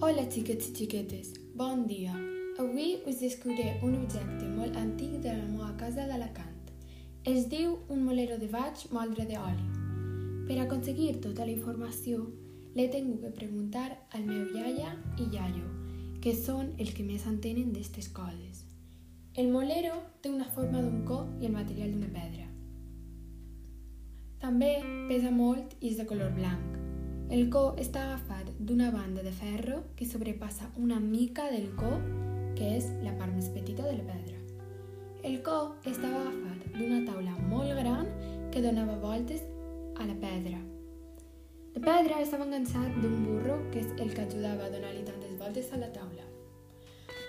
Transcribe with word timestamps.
Hola 0.00 0.22
xiquets 0.32 0.70
i 0.70 0.72
xiquetes, 0.72 1.26
bon 1.60 1.82
dia. 1.84 2.14
Avui 2.62 2.94
us 3.10 3.18
descobriré 3.20 3.74
un 3.84 3.98
objecte 3.98 4.46
molt 4.48 4.78
antic 4.80 5.18
de 5.20 5.34
la 5.34 5.44
meva 5.44 5.74
casa 5.76 6.06
d'Alacant. 6.08 6.70
Es 7.28 7.50
diu 7.52 7.74
un 7.92 8.06
molero 8.06 8.38
de 8.40 8.48
vaig 8.48 8.86
moldre 8.96 9.26
d'oli. 9.28 9.66
Per 10.48 10.56
aconseguir 10.62 11.20
tota 11.20 11.44
la 11.44 11.52
informació, 11.52 12.22
l'he 12.72 12.88
tingut 12.88 13.20
que 13.26 13.34
preguntar 13.42 13.90
al 14.16 14.24
meu 14.24 14.48
iaia 14.56 14.96
i 15.20 15.28
iaio, 15.36 15.68
que 16.24 16.32
són 16.32 16.72
els 16.78 16.96
que 16.96 17.04
més 17.04 17.28
entenen 17.28 17.68
d'aquestes 17.76 18.08
coses. 18.16 18.64
El 19.36 19.52
molero 19.52 20.00
té 20.24 20.32
una 20.32 20.48
forma 20.56 20.80
d'un 20.80 21.04
co 21.04 21.26
i 21.42 21.52
el 21.52 21.58
material 21.60 21.92
d'una 21.92 22.14
pedra. 22.16 22.48
També 24.40 24.78
pesa 25.12 25.28
molt 25.28 25.76
i 25.82 25.90
és 25.92 26.00
de 26.00 26.08
color 26.08 26.32
blanc. 26.40 26.79
El 27.30 27.44
co 27.46 27.76
està 27.78 28.00
agafat 28.08 28.48
d'una 28.58 28.88
banda 28.90 29.22
de 29.22 29.30
ferro 29.30 29.76
que 29.94 30.02
sobrepassa 30.02 30.66
una 30.82 30.96
mica 30.98 31.44
del 31.52 31.68
co, 31.78 31.90
que 32.58 32.72
és 32.80 32.88
la 33.04 33.12
part 33.20 33.30
més 33.36 33.46
petita 33.54 33.84
de 33.86 33.92
la 34.00 34.06
pedra. 34.08 34.38
El 35.22 35.36
co 35.46 35.76
estava 35.86 36.24
agafat 36.24 36.64
d'una 36.74 37.04
taula 37.06 37.36
molt 37.52 37.70
gran 37.78 38.08
que 38.50 38.62
donava 38.64 38.96
voltes 38.98 39.44
a 40.02 40.08
la 40.08 40.16
pedra. 40.18 40.58
La 41.76 41.82
pedra 41.84 42.18
estava 42.18 42.48
enganxat 42.48 42.98
d'un 42.98 43.22
burro 43.22 43.60
que 43.70 43.84
és 43.84 43.92
el 44.02 44.10
que 44.10 44.24
ajudava 44.26 44.66
a 44.66 44.72
donar-li 44.74 45.04
tantes 45.06 45.36
voltes 45.38 45.70
a 45.70 45.78
la 45.78 45.92
taula. 45.94 46.26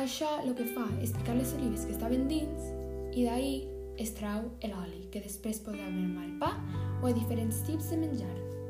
Això 0.00 0.38
el 0.40 0.56
que 0.56 0.70
fa 0.72 0.86
és 1.04 1.12
picar 1.18 1.36
les 1.36 1.52
olives 1.58 1.84
que 1.84 1.92
estaven 1.92 2.24
dins 2.32 2.72
i 3.12 3.26
d'ahir 3.28 3.68
es 4.00 4.16
trau 4.16 4.48
l'oli, 4.64 5.04
que 5.12 5.20
després 5.20 5.60
posàvem 5.60 6.16
al 6.16 6.32
pa 6.40 6.54
o 7.02 7.12
a 7.12 7.12
diferents 7.12 7.60
tips 7.68 7.92
de 7.92 8.00
menjar. 8.06 8.61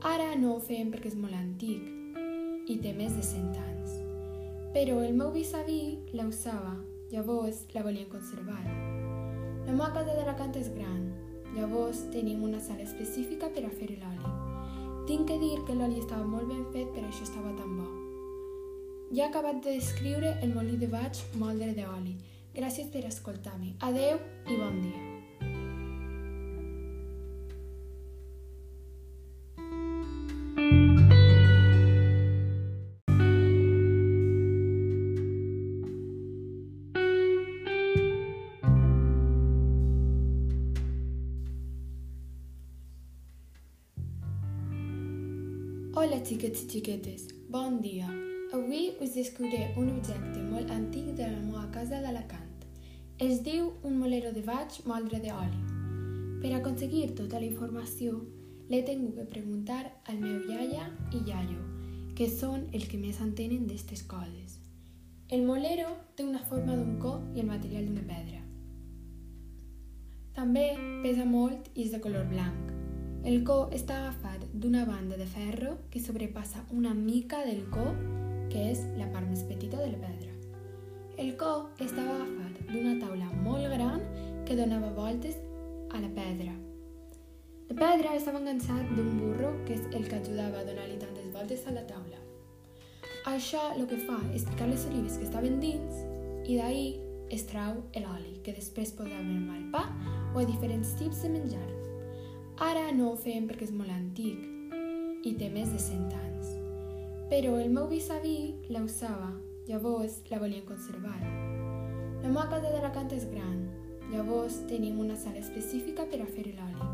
Ara 0.00 0.36
no 0.38 0.52
ho 0.54 0.58
fem 0.62 0.92
perquè 0.92 1.10
és 1.10 1.16
molt 1.18 1.34
antic 1.34 2.68
i 2.70 2.76
té 2.78 2.92
més 2.94 3.16
de 3.18 3.22
100 3.26 3.56
anys. 3.58 3.96
Però 4.70 5.00
el 5.02 5.16
meu 5.18 5.32
bisaví 5.34 5.98
la 6.14 6.28
usava, 6.28 6.76
llavors 7.10 7.64
la 7.74 7.82
volien 7.82 8.06
conservar. 8.12 8.62
La 9.66 9.72
meva 9.72 9.90
casa 9.96 10.14
de 10.14 10.22
la 10.22 10.36
canta 10.38 10.62
és 10.62 10.70
gran, 10.70 11.10
llavors 11.56 12.04
tenim 12.14 12.46
una 12.46 12.62
sala 12.62 12.86
específica 12.86 13.50
per 13.50 13.66
a 13.66 13.74
fer 13.74 13.90
l'oli. 13.96 14.32
Tinc 15.10 15.26
que 15.26 15.42
dir 15.42 15.56
que 15.66 15.74
l'oli 15.74 15.98
estava 15.98 16.30
molt 16.30 16.46
ben 16.46 16.62
fet, 16.70 16.94
per 16.94 17.02
això 17.02 17.26
estava 17.26 17.56
tan 17.58 17.74
bo. 17.80 17.90
Ja 19.10 19.24
he 19.24 19.28
acabat 19.32 19.64
de 19.64 19.80
descriure 19.80 20.36
el 20.46 20.54
molí 20.54 20.78
de 20.78 20.86
vaig 20.94 21.26
moldre 21.42 21.74
d'oli. 21.74 22.14
Gràcies 22.54 22.92
per 22.94 23.08
escoltar-me. 23.10 23.74
Adeu 23.82 24.20
i 24.46 24.62
bon 24.62 24.84
dia. 24.84 25.17
Hola 45.98 46.20
xiquets 46.22 46.60
i 46.62 46.66
xiquetes, 46.70 47.22
bon 47.50 47.80
dia. 47.82 48.06
Avui 48.54 48.92
us 49.02 49.16
descobriré 49.16 49.72
un 49.80 49.88
objecte 49.96 50.44
molt 50.46 50.70
antic 50.70 51.08
de 51.18 51.26
la 51.26 51.40
meva 51.42 51.64
casa 51.74 51.98
d'Alacant. 52.04 52.62
Es 53.26 53.40
diu 53.42 53.72
un 53.82 53.96
molero 53.98 54.30
de 54.36 54.44
vaig 54.46 54.78
moldre 54.86 55.18
d'oli. 55.24 55.58
Per 56.44 56.52
aconseguir 56.54 57.16
tota 57.18 57.42
la 57.42 57.48
informació, 57.48 58.14
l'he 58.70 58.84
tingut 58.86 59.18
que 59.18 59.26
preguntar 59.34 59.80
al 60.06 60.22
meu 60.22 60.38
iaia 60.46 60.86
i 61.10 61.24
iaio, 61.32 61.66
que 62.14 62.30
són 62.30 62.70
els 62.70 62.86
que 62.86 63.02
més 63.02 63.18
entenen 63.26 63.66
d'aquestes 63.66 64.06
coses. 64.06 64.60
El 65.34 65.42
molero 65.50 65.90
té 66.14 66.22
una 66.22 66.46
forma 66.46 66.78
d'un 66.78 66.94
co 67.02 67.18
i 67.34 67.42
el 67.42 67.50
material 67.50 67.90
d'una 67.90 68.06
pedra. 68.06 68.44
També 70.38 70.68
pesa 71.02 71.26
molt 71.26 71.72
i 71.74 71.88
és 71.88 71.90
de 71.90 72.06
color 72.06 72.30
blanc. 72.30 72.77
El 73.28 73.42
co 73.44 73.66
està 73.76 73.92
agafat 73.98 74.44
d'una 74.56 74.86
banda 74.88 75.18
de 75.20 75.26
ferro 75.28 75.74
que 75.92 76.00
sobrepassa 76.00 76.62
una 76.72 76.94
mica 76.96 77.42
del 77.44 77.66
co, 77.68 77.82
que 78.48 78.62
és 78.70 78.78
la 78.96 79.08
part 79.12 79.28
més 79.28 79.42
petita 79.44 79.76
de 79.76 79.90
la 79.90 79.98
pedra. 80.00 80.30
El 81.20 81.34
co 81.36 81.50
estava 81.76 82.14
agafat 82.14 82.62
d'una 82.70 82.94
taula 83.02 83.26
molt 83.42 83.68
gran 83.74 84.00
que 84.48 84.56
donava 84.56 84.94
voltes 84.96 85.36
a 85.92 86.00
la 86.00 86.08
pedra. 86.16 86.54
La 87.68 87.76
pedra 87.82 88.14
estava 88.16 88.40
enganxat 88.40 88.94
d'un 88.96 89.10
burro 89.20 89.50
que 89.66 89.76
és 89.76 89.84
el 89.90 90.08
que 90.08 90.22
ajudava 90.22 90.62
a 90.62 90.64
donar-li 90.70 90.96
tantes 91.02 91.28
voltes 91.34 91.66
a 91.68 91.74
la 91.76 91.84
taula. 91.90 92.22
Això 93.28 93.60
el 93.74 93.84
que 93.90 93.98
fa 94.06 94.22
és 94.32 94.48
picar 94.48 94.70
les 94.72 94.88
olives 94.88 95.18
que 95.18 95.28
estaven 95.28 95.60
dins 95.60 96.00
i 96.48 96.56
d'ahir 96.56 96.96
es 97.28 97.44
trau 97.52 97.76
l'oli, 97.92 98.38
que 98.40 98.56
després 98.56 98.96
posàvem 98.96 99.52
al 99.52 99.68
pa 99.76 99.84
o 100.32 100.40
a 100.40 100.48
diferents 100.48 100.96
tips 100.96 101.26
de 101.26 101.34
menjar. 101.36 101.68
Ara 102.58 102.88
no 102.90 103.12
ho 103.12 103.16
fem 103.16 103.44
perquè 103.46 103.68
és 103.68 103.70
molt 103.70 103.92
antic 103.94 105.26
i 105.28 105.34
té 105.38 105.46
més 105.52 105.68
de 105.70 105.78
100 105.78 106.16
anys. 106.18 106.48
Però 107.30 107.52
el 107.62 107.70
meu 107.70 107.86
bisaví 107.86 108.56
la 108.74 108.82
usava, 108.82 109.28
llavors 109.68 110.16
la 110.30 110.40
volien 110.42 110.64
conservar. 110.66 111.20
La 111.22 112.26
meva 112.26 112.48
casa 112.50 112.72
de 112.74 112.80
la 112.82 112.90
canta 112.90 113.14
és 113.14 113.28
gran, 113.30 113.60
llavors 114.10 114.58
tenim 114.66 114.98
una 114.98 115.14
sala 115.14 115.38
específica 115.38 116.08
per 116.10 116.24
a 116.24 116.26
fer 116.26 116.48
l'oli. 116.48 116.90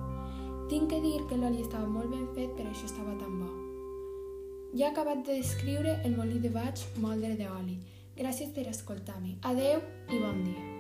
Tinc 0.68 0.90
que 0.92 1.00
dir 1.00 1.16
que 1.30 1.40
l'oli 1.40 1.64
estava 1.64 1.88
molt 1.88 2.12
ben 2.12 2.28
fet, 2.36 2.52
per 2.60 2.68
això 2.68 2.84
estava 2.90 3.16
tan 3.24 3.40
bo. 3.40 3.50
Ja 4.76 4.90
he 4.90 4.92
acabat 4.92 5.24
de 5.24 5.40
descriure 5.40 5.96
el 6.04 6.20
molí 6.20 6.44
de 6.44 6.52
vaig 6.52 6.84
moldre 7.00 7.38
d'oli. 7.40 7.80
Gràcies 8.20 8.52
per 8.52 8.68
escoltar-me. 8.68 9.38
Adeu 9.48 9.80
i 10.12 10.20
bon 10.20 10.44
dia. 10.44 10.73